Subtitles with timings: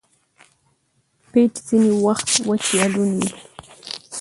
[1.29, 3.31] پيچ ځیني وخت وچ یا لوند يي.